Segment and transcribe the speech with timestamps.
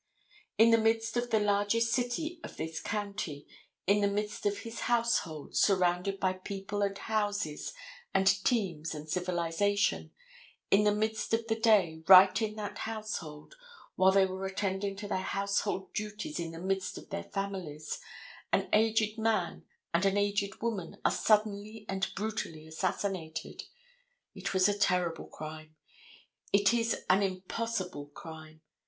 [0.57, 3.45] In the midst of the largest city of this county,
[3.85, 7.71] in the midst of his household, surrounded by people and houses
[8.11, 10.09] and teams and civilization,
[10.71, 13.53] in the midst of the day, right in that household,
[13.95, 17.99] while they were attending to their household duties in the midst of their families,
[18.51, 23.65] an aged man and an aged woman are suddenly and brutally assassinated.
[24.33, 25.75] It was a terrible crime.
[26.51, 28.61] It is an impossible crime.